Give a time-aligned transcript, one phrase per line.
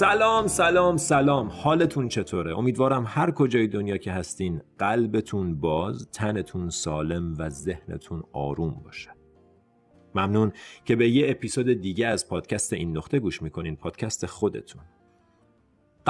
[0.00, 1.48] سلام سلام سلام.
[1.48, 8.80] حالتون چطوره؟ امیدوارم هر کجای دنیا که هستین قلبتون باز تنتون سالم و ذهنتون آروم
[8.84, 9.10] باشه.
[10.14, 10.52] ممنون
[10.84, 14.82] که به یه اپیزود دیگه از پادکست این نقطه گوش می‌کنین پادکست خودتون.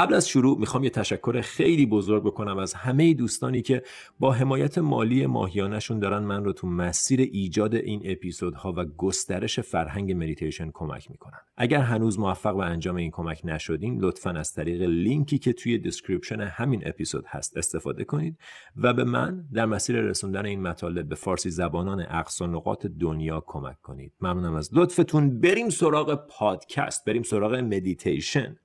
[0.01, 3.83] قبل از شروع می‌خوام یه تشکر خیلی بزرگ بکنم از همه دوستانی که
[4.19, 10.13] با حمایت مالی ماهیانه‌شون دارن من رو تو مسیر ایجاد این اپیزودها و گسترش فرهنگ
[10.13, 11.39] مدیتیشن کمک می‌کنن.
[11.57, 16.41] اگر هنوز موفق به انجام این کمک نشدین لطفا از طریق لینکی که توی description
[16.41, 18.39] همین اپیزود هست استفاده کنید
[18.77, 23.81] و به من در مسیر رسوندن این مطالب به فارسی زبانان اقصا نقاط دنیا کمک
[23.81, 24.13] کنید.
[24.21, 25.41] ممنونم از لطفتون.
[25.41, 28.57] بریم سراغ پادکست بریم سراغ مدیتیشن.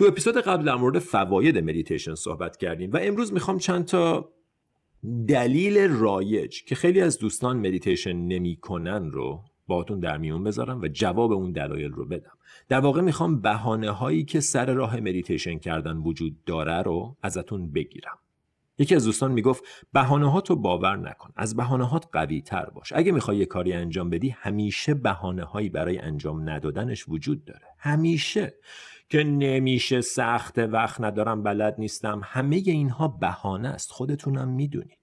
[0.00, 4.32] تو اپیزود قبل در مورد فواید مدیتیشن صحبت کردیم و امروز می‌خوام چند تا
[5.28, 11.32] دلیل رایج که خیلی از دوستان مدیتیشن نمی‌کنن رو باهاتون در میون بذارم و جواب
[11.32, 12.32] اون دلایل رو بدم.
[12.68, 18.18] در واقع می‌خوام بهانه هایی که سر راه مدیتیشن کردن وجود داره رو ازتون بگیرم.
[18.78, 22.92] یکی از دوستان می‌گفت بهانه ها تو باور نکن از بهانه هات قوی تر باش.
[22.96, 27.66] اگه می‌خوای یه کاری انجام بدی همیشه بهانه هایی برای انجام ندادنش وجود داره.
[27.78, 28.54] همیشه.
[29.10, 32.20] که نمیشه سخت وقت ندارم بلد نیستم.
[32.24, 33.90] همه اینها بهانه است.
[33.90, 34.98] خودتونم می‌دونید.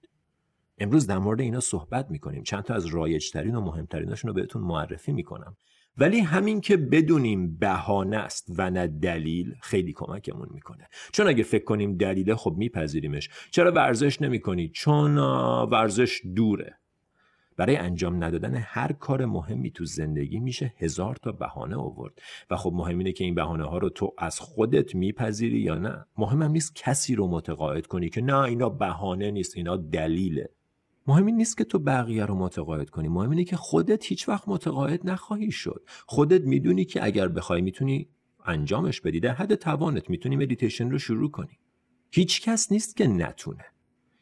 [0.78, 2.42] امروز در مورد اینا صحبت می‌کنیم.
[2.42, 5.56] چند تا از رایجترین و مهمتریناشون رو بهتون معرفی می‌کنم.
[5.96, 10.88] ولی همین که بدونیم بهانه است و نه دلیل خیلی کمکمون می‌کنه.
[11.12, 13.30] چون اگه فکر کنیم دلیله خب میپذیریمش.
[13.50, 15.18] چرا ورزش نمی‌کنی؟ چون
[15.64, 16.78] ورزش دوره.
[17.58, 22.18] برای انجام ندادن هر کار مهمی تو زندگی میشه هزار تا بهانه آورد.
[22.50, 26.06] و خب مهم اینه که این بهانه ها رو تو از خودت میپذیری یا نه.
[26.18, 30.48] مهمم نیست کسی رو متقاعد کنی که نه اینا بهانه نیست اینا دلیله.
[31.06, 33.08] مهم این نیست که تو بقیه رو متقاعد کنی.
[33.08, 35.82] مهم اینه که خودت هیچ وقت متقاعد نخواهی شد.
[36.06, 38.08] خودت می‌دونی که اگر بخوای می‌تونی
[38.44, 39.20] انجامش بدی.
[39.20, 41.58] در حد توانت می‌تونی مدیتیشن رو شروع کنی.
[42.10, 43.64] هیچ کس نیست که نتونه.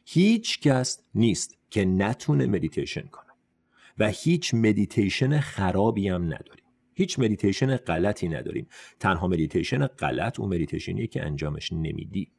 [0.05, 3.26] هیچ کس نیست که نتونه مدیتیشن کنه.
[3.99, 6.65] و هیچ مدیتیشن خرابی هم نداریم.
[6.93, 8.67] هیچ مدیتیشن غلطی نداریم.
[8.99, 12.31] تنها مدیتیشن غلط اون مدیتیشنیه که انجامش نمیدی.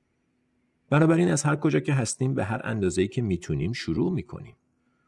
[0.90, 4.56] بنابراین از هر کجا که هستیم به هر اندازه‌ای که می‌تونیم شروع می‌کنیم.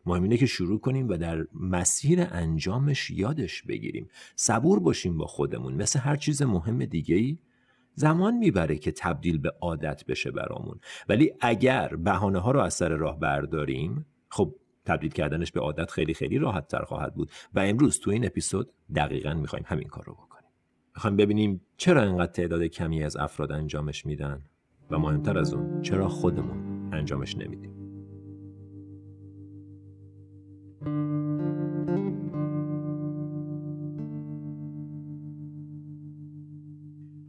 [0.07, 4.09] مهم اینه که شروع کنیم و در مسیر انجامش یادش بگیریم.
[4.37, 5.75] صبور باشیم با خودمون.
[5.75, 7.39] مثل هر چیز مهم دیگه ای
[7.95, 10.81] زمان می‌بره که تبدیل به عادت بشه برامون.
[11.09, 14.55] ولی اگر بهانه ها رو از سر راه برداریم خب
[14.85, 17.31] تبدیل کردنش به عادت خیلی خیلی راحت تر خواهد بود.
[17.55, 20.51] و امروز تو این اپیزود دقیقا می‌خوایم همین کار رو بکنیم.
[20.95, 24.43] می‌خوایم ببینیم چرا اینقدر تعداد کمی از افراد انجامش میدن
[24.91, 27.81] و مهمتر از اون چرا خودمون انجامش نمیدیم.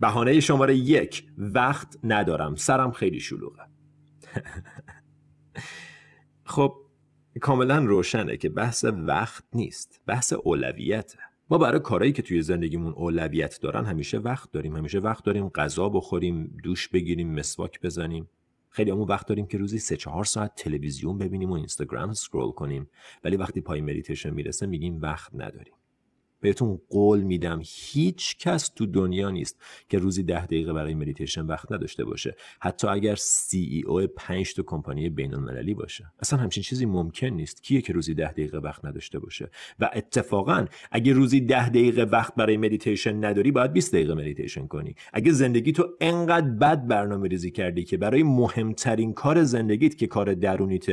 [0.02, 2.56] بهانه شماره یک وقت ندارم.
[2.56, 3.64] سرم خیلی شلوغه.
[6.44, 6.76] خب
[7.40, 11.19] کاملا روشنه که بحث وقت نیست بحث اولویته.
[11.50, 14.75] ما برای کارهایی که توی زندگیمون اولویت دارن همیشه وقت داریم.
[14.75, 18.30] همیشه وقت داریم غذا بخوریم دوش بگیریم مسواک بزنیم.
[18.70, 22.90] خیلی‌هامون وقت داریم که روزی سه چهار ساعت تلویزیون ببینیم و اینستاگرام scroll کنیم.
[23.24, 25.74] ولی وقتی پای مدیتیشن می‌رسه میگیم وقت نداریم.
[26.41, 31.72] بهتون قول میدم هیچ کس تو دنیا نیست که روزی ده دقیقه برای مدیتیشن وقت
[31.72, 32.35] نداشته باشه.
[32.59, 36.06] حتی اگر CEO پنج تا کمپانی بین المللی باشه.
[36.19, 37.63] اصلا همچین چیزی ممکن نیست.
[37.63, 42.35] کیه که روزی ده دقیقه وقت نداشته باشه؟ و اتفاقا اگه روزی ده دقیقه وقت
[42.35, 44.96] برای مدیتیشن نداری باید 20 دقیقه مدیتیشن کنی.
[45.13, 50.34] اگه زندگی تو انقدر بد برنامه ریزی کردی که برای مهمترین کار زندگیت که کار
[50.34, 50.85] درونیت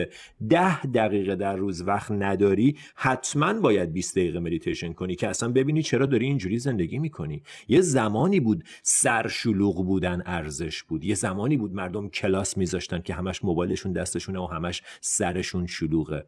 [0.48, 5.82] ده دقیقه در روز وقت نداری حتما باید 20 دقیقه مدیتیشن کنی که اصلا ببینی
[5.82, 7.42] چرا داری اینجوری زندگی می‌کنی.
[7.68, 11.04] یه زمانی بود سرشلوغ بودن ارزش بود.
[11.04, 16.24] یه زمانی بود مردم کلاس میذاشتن که همش موبایلشون دستشونه و همش سرشون شلوغه.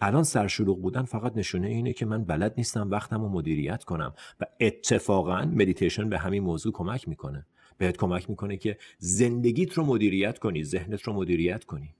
[0.00, 4.46] الان سرشلوغ بودن فقط نشونه اینه که من بلد نیستم وقتم رو مدیریت کنم و
[4.60, 7.46] اتفاقا مدیتیشن به همین موضوع کمک می‌کنه.
[7.78, 11.94] بهت کمک می‌کنه که زندگیت رو مدیریت کنی ذهنت رو مدیریت کنی.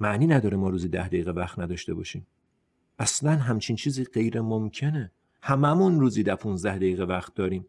[0.00, 2.26] معنی نداره ما روزی ده دقیقه وقت نداشته باشیم.
[2.98, 5.12] اصلا همچین چیزی غیر ممکنه
[5.46, 7.66] هممون روزی ده 15 دقیقه وقت داریم.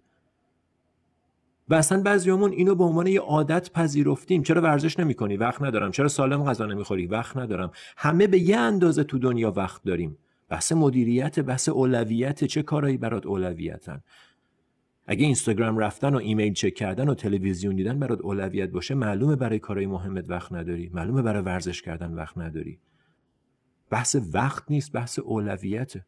[1.69, 4.43] و اصلا بعضیامون اینو به عنوان یه عادت پذیرفتیم.
[4.43, 5.91] چرا ورزش نمی‌کنی؟ وقت ندارم.
[5.91, 7.71] چرا سالم غذا نمی‌خوری؟ وقت ندارم.
[7.97, 10.17] همه به یه اندازه تو دنیا وقت داریم.
[10.49, 12.43] بحث مدیریت بحث اولویت.
[12.43, 14.01] چه کارایی برات اولویتن؟
[15.07, 19.59] اگه اینستاگرام رفتن و ایمیل چک کردن و تلویزیون دیدن برات اولویت باشه معلومه برای
[19.59, 20.89] کارهای مهمت وقت نداری.
[20.93, 22.79] معلومه برای ورزش کردن وقت نداری.
[23.89, 26.05] بحث وقت نیست بحث اولویته.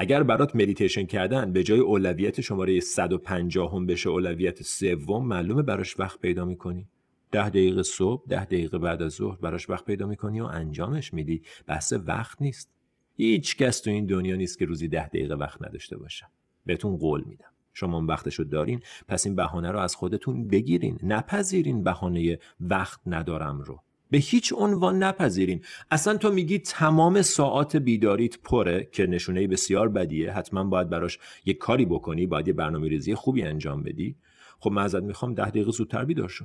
[0.00, 6.00] اگر برات مدیتیشن کردن به جای اولویت شماره 150 هم بشه اولویت سوم معلومه براش
[6.00, 6.88] وقت پیدا می‌کنی.
[7.30, 11.42] ده دقیقه صبح ده دقیقه بعد از ظهر براش وقت پیدا می‌کنی و انجامش میدی.
[11.66, 12.70] بحث وقت نیست.
[13.16, 16.26] هیچ کس تو این دنیا نیست که روزی ده دقیقه وقت نداشته باشه.
[16.66, 17.50] بهتون قول میدم.
[17.74, 20.98] شما وقتشو دارین پس این بهانه رو از خودتون بگیرین.
[21.02, 23.80] نپذیرین بهانه وقت ندارم رو.
[24.10, 25.60] به هیچ عنوان نپذیرین.
[25.90, 30.32] اصلا تو میگی تمام ساعات بیداریت پره که نشونه بسیار بدیه.
[30.32, 34.16] حتما باید براش یه کاری بکنی باید یه برنامه ریزی خوبی انجام بدی.
[34.60, 36.44] خب من ازت می‌خوام ده دقیقه زودتر بیدار شو.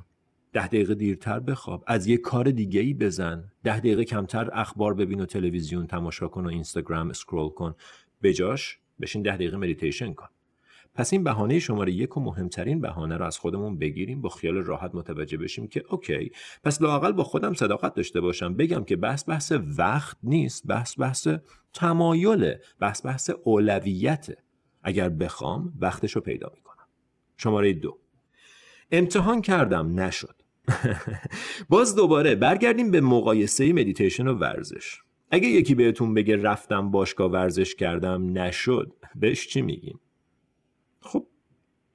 [0.52, 1.84] ده دقیقه دیرتر بخواب.
[1.86, 3.44] از یه کار دیگه ای بزن.
[3.64, 7.74] ده دقیقه کمتر اخبار ببین و تلویزیون تماشا کن و اینستاگرام scroll کن.
[8.22, 10.26] بجاش بشین ده دقیقه مدیتیشن کن.
[10.94, 14.94] پس این بهانه شماره یک و مهمترین بهانه رو از خودمون بگیریم با خیال راحت
[14.94, 16.30] متوجه بشیم که okay
[16.64, 18.54] پس لاقل با خودم صداقت داشته باشم.
[18.54, 21.28] بگم که بحث بحث وقت نیست بحث بحث
[21.72, 24.36] تمایله بحث بحث اولویته
[24.82, 26.86] اگر بخوام وقتش رو پیدا می‌کنم.
[27.36, 27.98] شماره دو.
[28.90, 30.42] امتحان کردم نشد.
[31.68, 35.00] باز دوباره برگردیم به مقایسه مدیتیشن و ورزش.
[35.30, 38.92] اگه یکی بهتون بگه رفتم باشگاه ورزش کردم نشد.
[39.14, 39.98] بهش چی میگین
[41.04, 41.26] خب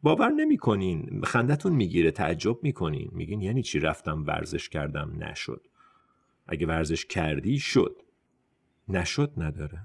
[0.04, 1.22] باور نمی‌کنین.
[1.24, 3.10] خندتون می‌گیره تعجب می‌کنین.
[3.14, 5.62] میگین یعنی چی رفتم ورزش کردم؟ نشد.
[6.48, 8.02] اگه ورزش کردی شد.
[8.88, 9.80] نشد نداره.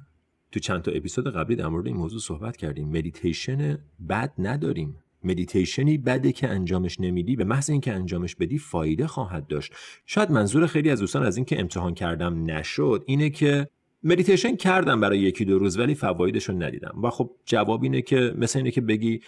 [0.53, 2.89] تو چند تا اپیزود قبلی در مورد این موضوع صحبت کردیم.
[2.89, 3.79] مدیتیشن
[4.09, 4.97] بد نداریم.
[5.25, 7.37] مدیتیشنی بده که انجامش نمیدی.
[7.37, 9.73] به محض اینکه انجامش بدی فایده خواهد داشت.
[10.07, 13.69] شاید منظور خیلی از دوستان از اینکه امتحان کردم نشد اینه که
[14.05, 16.95] مدیتیشن کردم برای یکی دو روز ولی فوایدش رو ندیدم.
[17.03, 19.21] و خب جواب اینه که مثل اینه که بگی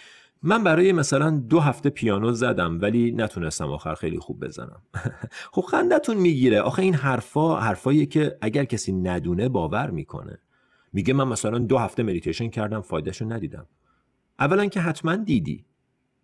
[0.43, 4.81] من برای مثلا دو هفته پیانو زدم ولی نتونستم آخر خیلی خوب بزنم.
[5.53, 6.61] خب خندتون می‌گیره.
[6.61, 10.39] آخه این حرفا حرفایی که اگر کسی ندونه باور می‌کنه.
[10.93, 13.67] میگه من مثلا دو هفته مدیتیشن کردم فایدهش رو ندیدم.
[14.39, 15.65] اولا که حتما دیدی.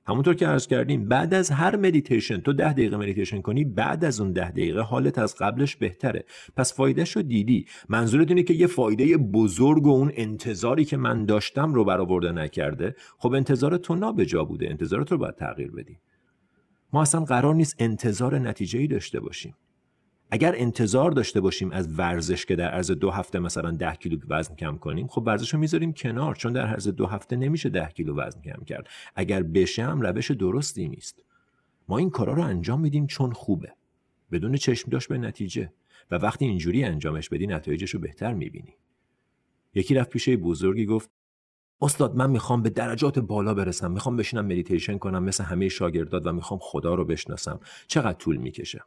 [0.05, 4.19] همونطور که عرض کردیم بعد از هر مدیتیشن تو ده دقیقه مدیتیشن کنی بعد از
[4.19, 6.25] اون ده دقیقه حالت از قبلش بهتره.
[6.55, 7.65] پس فایده شو دیدی.
[7.89, 12.95] منظورت اینه که یه فایده بزرگ و اون انتظاری که من داشتم رو برآورده نکرده.
[13.17, 14.69] خب انتظار تو نابجا بوده.
[14.69, 15.97] انتظارت رو باید تغییر بدی.
[16.93, 19.55] ما اصلا قرار نیست انتظار نتیجه ای داشته باشیم.
[20.33, 24.55] اگر انتظار داشته باشیم از ورزش که در عرض دو هفته مثلا ده کیلو وزن
[24.55, 28.15] کم کنیم خب ورزش رو می‌ذاریم کنار چون در عرض دو هفته نمیشه ده کیلو
[28.15, 28.87] وزن کم کرد.
[29.15, 31.23] اگر بشه هم روش درستی نیست.
[31.87, 33.73] ما این کارا رو انجام میدیم چون خوبه.
[34.31, 35.73] بدون چشم داشت به نتیجه.
[36.11, 38.77] و وقتی اینجوری انجامش بدی نتایجش رو بهتر می‌بینی.
[39.73, 41.09] یکی رفت پیش بزرگی گفت
[41.81, 43.91] استاد من می‌خوام به درجات بالا برسم.
[43.91, 47.59] می‌خوام بشینم مدیتیشن کنم مثل همه شاگردات و می‌خوام خدا رو بشناسم.
[47.87, 48.81] چقدر طول می‌کشه؟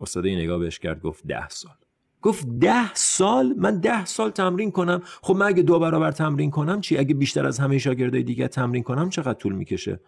[0.00, 1.74] استاده نگاه بهش کرد گفت ده سال.
[2.22, 5.02] گفت ده سال؟ من ده سال تمرین کنم.
[5.22, 8.82] خب من اگه دو برابر تمرین کنم چی؟ اگه بیشتر از همه شاگردای دیگه تمرین
[8.82, 10.00] کنم چقدر طول می‌کشه؟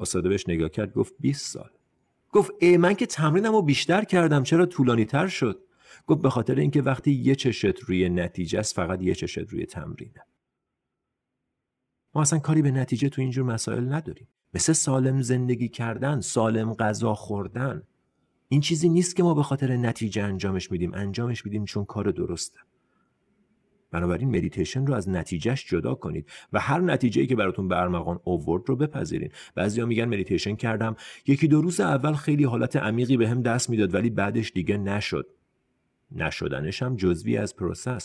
[0.00, 1.70] استاده بهش نگاه کرد گفت 20 سال.
[2.32, 5.60] گفت ای من که تمرینم رو بیشتر کردم چرا طولانی تر شد؟
[6.06, 10.26] گفت به خاطر اینکه وقتی یه چشت روی نتیجه است فقط یه چشت روی تمرینه.
[12.14, 14.28] ما اصلا کاری به نتیجه تو اینجور مسائل نداریم.
[14.54, 17.82] مثل سالم زندگی کردن سالم غذا خوردن.
[18.48, 20.94] این چیزی نیست که ما به خاطر نتیجه انجامش میدیم.
[20.94, 22.58] انجامش میدیم چون کار درسته.
[23.90, 28.62] بنابراین مدیتیشن رو از نتیجهش جدا کنید و هر نتیجه که براتون به ارمغان اوورد
[28.66, 29.30] رو بپذیرین.
[29.54, 30.96] بعضیا میگن مدیتیشن کردم.
[31.26, 35.26] یکی دو روز اول خیلی حالت عمیقی بهم دست می‌داد ولی بعدش دیگه نشد.
[36.12, 37.98] نشدنش هم جزوی از پروسه‌ست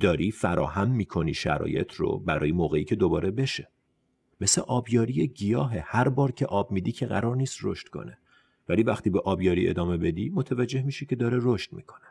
[0.00, 3.68] داری فراهم می‌کنی شرایط رو برای موقعی که دوباره بشه.
[4.40, 8.18] مثل آبیاری گیاه هر بار که آب میدی که قرار نیست رشد کنه.
[8.68, 12.06] ولی وقتی به آبیاری ادامه بدی متوجه میشی که داره رشد می‌کنه.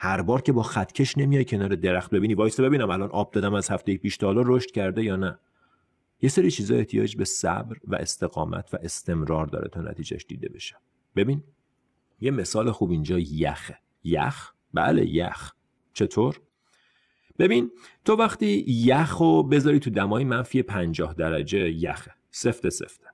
[0.00, 3.70] هر بار که با خطکش نمیای کنار درخت ببینی وایس ببینم الان آب دادم از
[3.70, 5.38] هفته پیش تا رشد کرده یا نه.
[6.22, 10.76] یه سری چیزا احتیاج به صبر و استقامت و استمرار داره تا نتیجهش دیده بشه.
[11.16, 11.42] ببین
[12.20, 13.78] یه مثال خوب اینجا یخه.
[14.04, 15.52] یخ؟ بله یخ.
[15.92, 16.40] چطور؟
[17.38, 17.70] ببین
[18.04, 22.12] تو وقتی یخ رو بذاری تو دمای منفی 50 درجه یخه.
[22.30, 23.06] سفت سفته.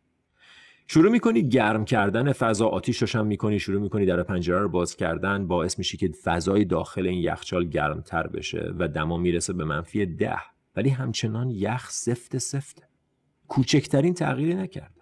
[0.86, 5.46] شروع می‌کنی گرم کردن فضا آتیش روشن می‌کنی شروع می‌کنی در پنجره رو باز کردن
[5.46, 10.38] باعث میشه که فضای داخل این یخچال گرمتر بشه و دما می‌رسه به منفی ده.
[10.76, 12.82] ولی همچنان یخ سفت سفته.
[13.48, 15.00] کوچکترین تغییری نکرده.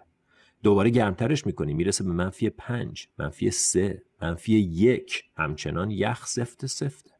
[0.63, 7.11] دوباره گرمترش می‌کنی می‌رسه به منفی پنج منفی سه منفی یک همچنان یخ سفت سفته.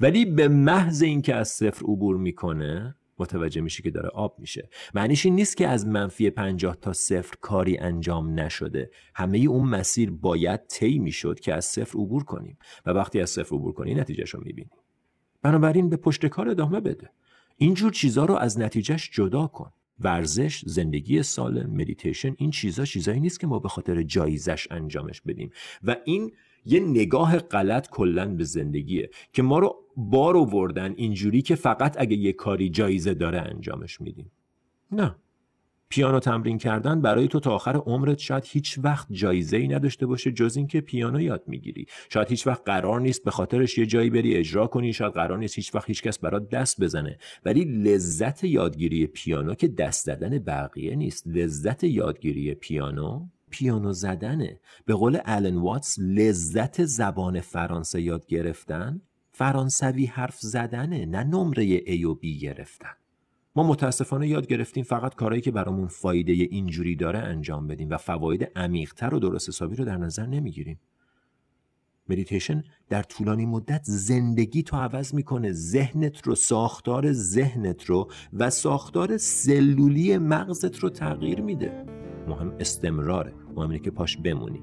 [0.00, 4.68] ولی به محض اینکه از صفر عبور می‌کنه متوجه میشه که داره آب میشه.
[4.94, 8.90] معنیش این نیست که از منفی 50 تا صفر کاری انجام نشده.
[9.14, 12.58] همه اون مسیر باید طی می‌شد که از صفر عبور کنیم.
[12.86, 14.70] و وقتی از صفر عبور کنی نتیجه‌ش رو می‌بینی.
[15.42, 17.10] بنابراین به پشتکار ادامه بده.
[17.56, 19.70] اینجور چیزها رو از نتیجه‌ش جدا کن.
[20.00, 25.50] ورزش، زندگی سالم، مدیتیشن این چیزا چیزایی نیست که ما به خاطر جایزه‌ش انجامش بدیم.
[25.82, 26.32] و این
[26.64, 32.16] یه نگاه غلط کلا به زندگیه که ما رو بار آوردن اینجوری که فقط اگه
[32.16, 34.30] یه کاری جایزه داره انجامش میدیم.
[34.92, 35.14] نه.
[35.92, 40.32] پیانو تمرین کردن برای تو تا آخر عمرت شاید هیچ وقت جایزه ای نداشته باشه
[40.32, 41.86] جز اینکه پیانو یاد می‌گیری.
[42.12, 45.56] شاید هیچ وقت قرار نیست به خاطرش یه جایی بری اجرا کنی شاید قرار نیست
[45.56, 47.18] هیچ وقت هیچ کس برات دست بزنه.
[47.44, 51.28] ولی لذت یادگیری پیانو که دست زدن بقیه نیست.
[51.28, 54.60] لذت یادگیری پیانو پیانو زدنه.
[54.84, 59.00] به قول الن واتس لذت زبان فرانسه یاد گرفتن
[59.40, 62.92] فرانسوی حرف زدنه نه نمره A و B گرفتن.
[63.56, 68.50] ما متاسفانه یاد گرفتیم فقط کارهایی که برامون فایده اینجوری داره انجام بدیم و فواید
[68.56, 70.80] عمیقتر و درست حسابی رو در نظر نمی‌گیریم.
[72.08, 79.16] مدیتیشن در طولانی مدت زندگی تو عوض می‌کنه ذهنت رو ساختار ذهنت رو و ساختار
[79.16, 81.84] سلولی مغزت رو تغییر میده.
[82.28, 84.62] مهم استمراره مهم اینه که پاش بمونی.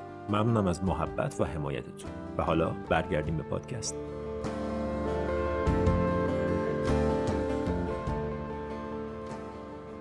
[0.31, 2.11] ممنونم از محبت و حمایتتون.
[2.37, 3.95] و حالا برگردیم به پادکست.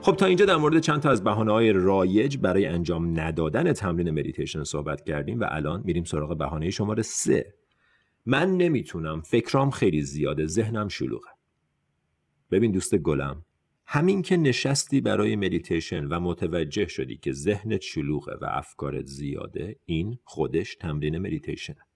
[0.02, 4.10] خب تا اینجا در مورد چند تا از بهانه های رایج برای انجام ندادن تمرین
[4.10, 7.54] مدیتیشن صحبت کردیم و الان میریم سراغ بهانه شماره سه
[8.26, 11.28] من نمی‌تونم فکرام خیلی زیاده ذهنم شلوغه
[12.50, 13.44] ببین دوست گلم
[13.92, 20.18] همین که نشستی برای مدیتیشن و متوجه شدی که ذهنت شلوغه و افکارت زیاده این
[20.24, 21.86] خودش تمرین مدیتیشنه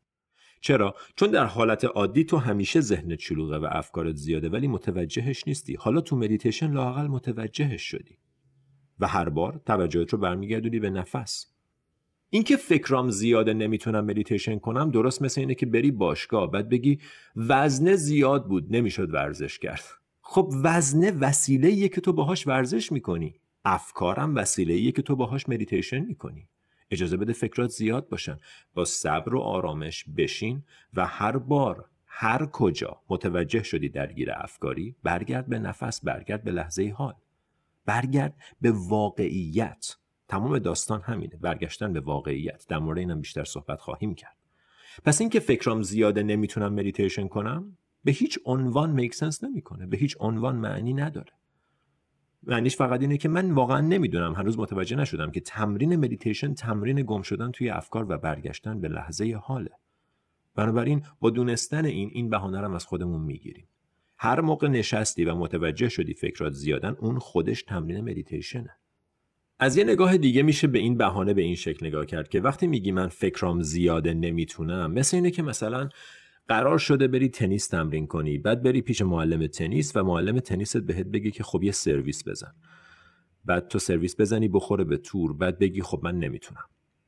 [0.61, 5.75] چرا؟ چون در حالت عادی تو همیشه ذهنت شلوغه و افکارت زیاده ولی متوجهش نیستی.
[5.75, 8.19] حالا تو مدیتیشن لااقل متوجهش شدی.
[8.99, 11.47] و هر بار توجهت رو برمیگردونی به نفس.
[12.31, 16.99] اینکه فکرام زیاده نمی‌تونم مدیتیشن کنم درست مثل اینه که بری باشگاه بعد بگی
[17.37, 20.04] وزنه زیاد بود نمی‌شد ورزش کرد.
[20.27, 23.35] خب وزنه وسیله که تو باهاش ورزش می‌کنی.
[23.65, 26.49] افکارم وسیله که تو باهاش مدیتیشن می‌کنی.
[26.91, 28.39] اجازه بده فکرات زیاد باشن.
[28.75, 30.63] با صبر و آرامش بشین
[30.95, 36.95] و هر بار هر کجا متوجه شدی درگیر افکاری برگرد به نفس برگرد به لحظه
[36.97, 37.15] حال.
[37.87, 39.97] برگرد به واقعیت.
[40.29, 41.37] تمام داستان همینه.
[41.37, 42.67] برگشتن به واقعیت.
[42.69, 44.37] در مورد اینم بیشتر صحبت خواهیم کرد.
[45.05, 49.87] پس اینکه فکرام زیاده نمی‌تونم مدیتیشن کنم؟ به هیچ عنوان make sense نمی‌کنه.
[49.87, 51.33] به هیچ عنوان معنی نداره.
[52.43, 57.23] معنیش فقط اینه که من واقعا نمی‌دونم هنوز متوجه نشدم که تمرین مدیتیشن تمرین گم
[57.23, 59.71] شدن توی افکار و برگشتن به لحظه حاله.
[60.55, 63.69] بنابراین با دونستن این این بهانه رو از خودمون می‌گیریم.
[64.19, 68.71] هر موقع نشستی و متوجه شدی فکرات زیادن اون خودش تمرین مدیتیشنه
[69.59, 72.67] از یه نگاه دیگه میشه به این بهانه به این شکل نگاه کرد که وقتی
[72.67, 75.89] میگی من فکرام زیاده نمی‌تونم مثل اینه که مثلا
[76.49, 81.07] قرار شده بری تنیس تمرین کنی بعد بری پیش معلم تنیس و معلم تنیست بهت
[81.07, 82.53] بگه که خب یه سرویس بزن.
[83.45, 86.65] بعد تو سرویس بزنی بخوره به تور بعد بگی خب من نمی‌تونم.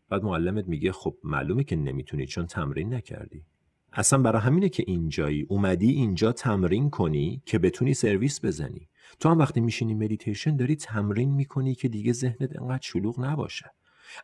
[0.09, 3.45] بعد معلمت میگه خب معلومه که نمی‌تونی چون تمرین نکردی.
[3.93, 5.47] اصلا برای همینه که اینجایی.
[5.49, 8.89] اومدی اینجا تمرین کنی که بتونی سرویس بزنی.
[9.21, 13.71] تو هم وقتی میشینی مدیتیشن داری تمرین می‌کنی که دیگه ذهنت انقدر شلوغ نباشه.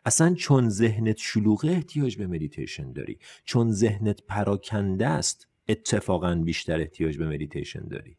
[0.05, 3.19] اصلا چون ذهنت شلوغه احتیاج به مدیتیشن داری.
[3.45, 8.17] چون ذهنت پراکنده است اتفاقا بیشتر احتیاج به مدیتیشن داری.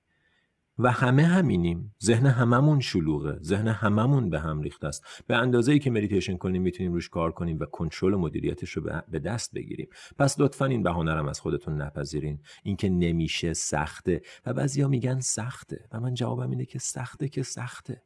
[0.78, 1.94] و همه همینیم.
[2.04, 3.38] ذهن هممون شلوغه.
[3.42, 5.04] ذهن هممون به هم ریخته است.
[5.26, 9.02] به اندازه ای که مدیتیشن کنیم می‌تونیم روش کار کنیم و کنترل و مدیریتش رو
[9.08, 9.88] به دست بگیریم.
[10.18, 12.40] پس لطفا این بهانه هم از خودتون نپذیرین.
[12.62, 14.22] اینکه نمیشه سخته.
[14.46, 15.88] و بعضیا میگن سخته.
[15.92, 18.02] و من جوابم اینه که سخته که سخته.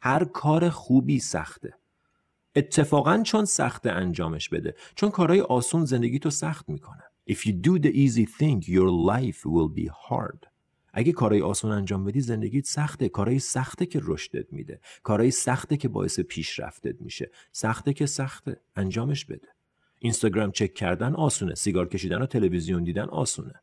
[0.00, 1.74] هر کار خوبی سخته.
[2.56, 7.02] اتفاقا چون سخت انجامش بده چون کارهای آسون زندگی تو سخت می‌کنه.
[7.30, 10.52] If you do the easy thing, your life will be hard.
[10.92, 13.08] اگه کارهای آسان انجام بدی زندگیت سخته.
[13.08, 14.80] کارهای سخته که رشدت میده.
[15.02, 17.30] کارهای سخته که باعث پیشرفتت میشه.
[17.52, 18.60] سخته که سخته.
[18.76, 19.48] انجامش بده.
[19.98, 21.54] اینستاگرام چک کردن آسونه.
[21.54, 23.54] سیگار کشیدن و تلویزیون دیدن آسونه.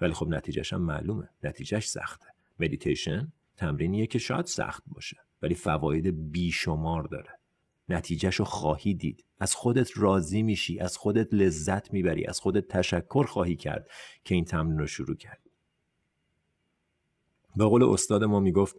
[0.00, 1.28] ولی خب نتیجه‌ش هم معلومه.
[1.44, 2.26] نتیجه‌ش سخته.
[2.60, 5.16] مدیتیشن تمرینیه که شاید سخت باشه.
[5.42, 7.38] ولی فواید بیشمار داره.
[7.88, 9.24] نتیجه‌ش رو خواهی دید.
[9.38, 13.90] از خودت راضی میشی از خودت لذت می‌بری از خودت تشکر خواهی کرد
[14.24, 15.40] که این تمرین رو شروع کردی.
[17.56, 18.76] به قول استاد ما می‌گفت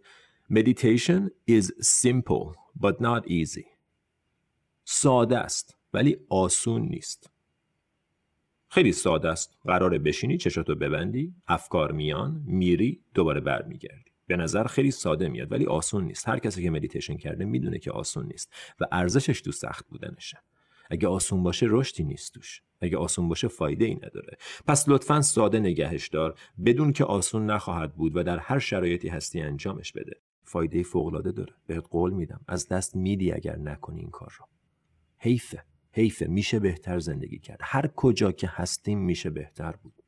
[0.52, 3.66] meditation is simple but not easy.
[4.84, 7.30] ساده است ولی آسون نیست.
[8.68, 9.58] خیلی ساده است.
[9.64, 14.15] قراره بشینی چشاتو ببندی افکار میان میری دوباره برمیگردی.
[14.26, 16.28] به نظر خیلی ساده میاد ولی آسون نیست.
[16.28, 20.38] هر کسی که مدیتیشن کرده می‌دونه که آسون نیست و ارزشش تو سخت بودنشه.
[20.90, 22.62] اگه آسون باشه رشدی نیست توش.
[22.80, 24.36] اگه آسون باشه فایده ای نداره.
[24.66, 26.38] پس لطفا ساده نگهش دار.
[26.64, 30.20] بدون که آسون نخواهد بود و در هر شرایطی هستی انجامش بده.
[30.44, 31.54] فایده فوق‌العاده داره.
[31.66, 32.40] بهت قول میدم.
[32.48, 34.46] از دست میدی اگر نکنی این کار رو.
[35.18, 35.64] حیفه.
[35.92, 36.26] حیفه.
[36.26, 37.58] میشه بهتر زندگی کرد.
[37.62, 40.02] هر کجا که هستیم میشه بهتر بود.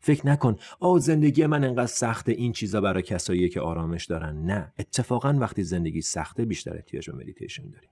[0.00, 4.36] فکر نکن آ زندگی من انقدر سخته این چیزا برای کسایی که آرامش دارن.
[4.36, 7.90] نه اتفاقا وقتی زندگی سخته بیشتر احتیاج به مدیتیشن داریم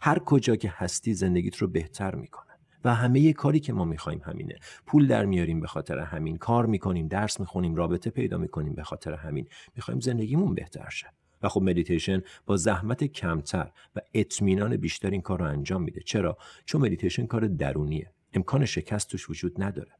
[0.00, 2.44] هر کجا که هستی زندگیت رو بهتر می‌کنه.
[2.84, 4.54] و همه کاری که ما می‌خوایم همینه.
[4.86, 6.36] پول در میاریم به خاطر همین.
[6.36, 9.48] کار می‌کنیم درس می‌خونیم رابطه پیدا می‌کنیم به خاطر همین.
[9.76, 11.06] می‌خوایم زندگیمون بهتر شه.
[11.42, 16.00] و خب مدیتیشن با زحمت کمتر و اطمینان بیشتر این کار رو انجام میده.
[16.00, 18.10] چرا؟ چون مدیتیشن کار درونیه.
[18.32, 19.92] امکان شکست توش وجود نداره.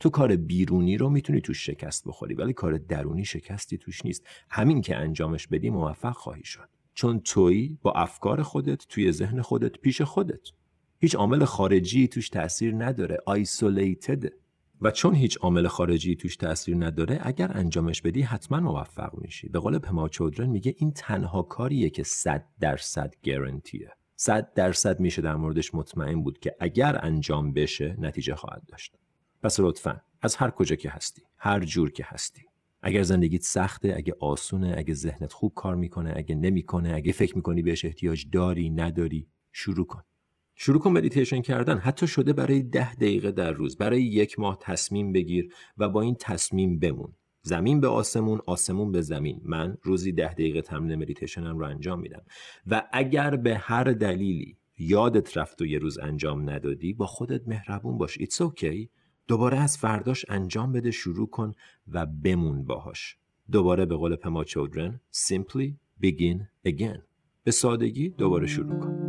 [0.00, 4.26] تو کار بیرونی رو می‌تونی توش شکست بخوری ولی کار درونی شکستی توش نیست.
[4.50, 6.68] همین که انجامش بدی موفق خواهی شد.
[6.94, 10.48] چون تویی با افکار خودت توی ذهن خودت پیش خودت.
[11.00, 14.24] هیچ عامل خارجی توش تاثیر نداره آیسولیتد
[14.80, 19.48] و چون هیچ عامل خارجی توش تاثیر نداره اگر انجامش بدی حتما موفق میشی.
[19.48, 25.22] به قول پما چودرن میگه این تنها کاریه که 100 درصد گارانتیه 100 درصد میشه
[25.22, 28.96] در موردش مطمئن بود که اگر انجام بشه نتیجه خواهد داشت.
[29.44, 32.42] پس لطفا از هر کجا که هستی هر جور که هستی.
[32.82, 37.62] اگر زندگیت سخته اگه آسونه اگه ذهنت خوب کار می‌کنه اگه نمی‌کنه اگه فکر می‌کنی
[37.62, 40.02] بهش احتیاج داری نداری شروع کن.
[40.54, 41.78] شروع کن مدیتیشن کردن.
[41.78, 43.76] حتی شده برای ده دقیقه در روز.
[43.76, 47.12] برای یک ماه تصمیم بگیر و با این تصمیم بمون.
[47.42, 49.40] زمین به آسمون آسمون به زمین.
[49.44, 52.22] من روزی ده دقیقه تمرین مدیتیشنم رو انجام میدم.
[52.66, 57.98] و اگر به هر دلیلی یادت رفت و یه روز انجام ندادی با خودت مهربون
[57.98, 58.18] باش.
[58.20, 58.90] It's okay
[59.28, 61.52] دوباره از فرداش انجام بده شروع کن
[61.88, 63.16] و بمون باهاش.
[63.52, 66.98] دوباره به قول پما چودرن simply begin again.
[67.44, 69.00] به سادگی دوباره شروع کن.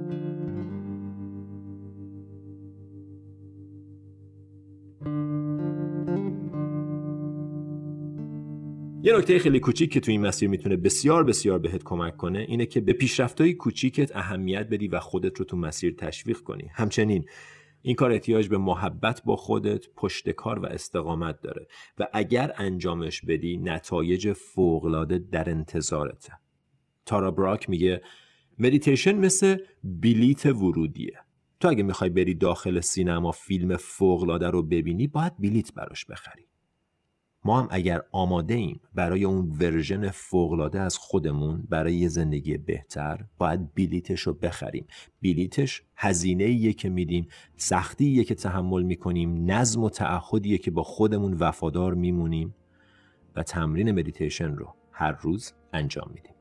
[9.04, 12.66] یه نکته خیلی کوچیک که تو این مسیر می‌تونه بسیار بسیار بهت کمک کنه اینه
[12.66, 16.70] که به پیشرفتهای کوچیکت اهمیت بدی و خودت رو تو مسیر تشویق کنی.
[16.74, 17.26] همچنین
[17.86, 21.68] این کار احتیاج به محبت با خودت پشتکار و استقامت داره
[21.98, 26.34] و اگر انجامش بدی نتایج فوقلاده در انتظارته.
[27.06, 28.02] تارا براک میگه
[28.60, 31.20] مدیتیشن مثل بلیت ورودیه.
[31.60, 36.48] تو اگه می‌خوای بری داخل سینما فیلم فوقلاده رو ببینی باید بلیت براش بخری.
[37.46, 43.26] ما هم اگر آماده ایم برای اون version فوقلاده از خودمون برای یه زندگی بهتر
[43.38, 44.88] باید بلیتش رو بخریم.
[45.24, 47.28] بلیتش هزینه ایه که میدیم
[47.58, 52.56] سختی که تحمل می‌کنیم نظم و تعهدیه که با خودمون وفادار میمونیم
[53.36, 56.34] و تمرین مدیتیشن رو هر روز انجام میدیم.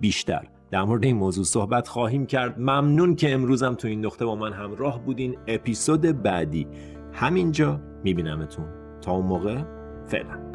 [0.00, 2.58] بیشتر در مورد این موضوع صحبت خواهیم کرد.
[2.58, 5.36] ممنون که امروزم تو این نقطه با من همراه بودین.
[5.46, 6.66] اپیزود بعدی
[7.12, 8.66] همینجا میبینمتون.
[9.00, 9.62] تا اون موقع
[10.06, 10.49] فعلا.